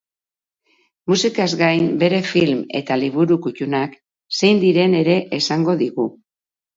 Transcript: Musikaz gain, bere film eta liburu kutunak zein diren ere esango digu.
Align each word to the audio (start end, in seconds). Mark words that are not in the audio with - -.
Musikaz 1.11 1.49
gain, 1.59 1.83
bere 2.03 2.21
film 2.29 2.63
eta 2.79 2.97
liburu 3.01 3.37
kutunak 3.43 3.93
zein 4.39 4.63
diren 4.65 4.97
ere 5.01 5.19
esango 5.41 5.77
digu. 5.83 6.07